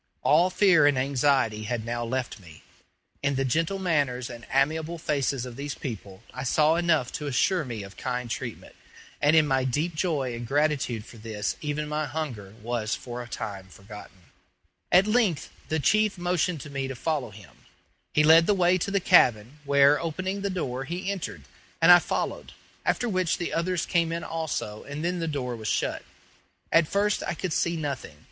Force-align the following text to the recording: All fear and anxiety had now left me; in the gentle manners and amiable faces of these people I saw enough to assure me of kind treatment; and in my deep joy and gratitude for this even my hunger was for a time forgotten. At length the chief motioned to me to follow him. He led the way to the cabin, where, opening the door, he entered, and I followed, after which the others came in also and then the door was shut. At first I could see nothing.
All 0.23 0.49
fear 0.49 0.87
and 0.87 0.97
anxiety 0.97 1.65
had 1.65 1.85
now 1.85 2.03
left 2.03 2.39
me; 2.39 2.63
in 3.21 3.35
the 3.35 3.45
gentle 3.45 3.77
manners 3.77 4.31
and 4.31 4.47
amiable 4.51 4.97
faces 4.97 5.45
of 5.45 5.57
these 5.57 5.75
people 5.75 6.23
I 6.33 6.41
saw 6.43 6.73
enough 6.73 7.11
to 7.11 7.27
assure 7.27 7.63
me 7.63 7.83
of 7.83 7.97
kind 7.97 8.27
treatment; 8.27 8.75
and 9.21 9.35
in 9.35 9.45
my 9.45 9.63
deep 9.63 9.93
joy 9.93 10.33
and 10.33 10.47
gratitude 10.47 11.05
for 11.05 11.17
this 11.17 11.55
even 11.61 11.87
my 11.87 12.07
hunger 12.07 12.55
was 12.63 12.95
for 12.95 13.21
a 13.21 13.27
time 13.27 13.67
forgotten. 13.67 14.17
At 14.91 15.05
length 15.05 15.51
the 15.69 15.77
chief 15.77 16.17
motioned 16.17 16.61
to 16.61 16.71
me 16.71 16.87
to 16.87 16.95
follow 16.95 17.29
him. 17.29 17.55
He 18.11 18.23
led 18.23 18.47
the 18.47 18.55
way 18.55 18.79
to 18.79 18.89
the 18.89 18.99
cabin, 18.99 19.59
where, 19.65 19.99
opening 20.01 20.41
the 20.41 20.49
door, 20.49 20.83
he 20.85 21.11
entered, 21.11 21.43
and 21.79 21.91
I 21.91 21.99
followed, 21.99 22.53
after 22.87 23.07
which 23.07 23.37
the 23.37 23.53
others 23.53 23.85
came 23.85 24.11
in 24.11 24.23
also 24.23 24.81
and 24.83 25.05
then 25.05 25.19
the 25.19 25.27
door 25.27 25.55
was 25.55 25.67
shut. 25.67 26.01
At 26.71 26.87
first 26.87 27.21
I 27.21 27.35
could 27.35 27.53
see 27.53 27.75
nothing. 27.77 28.17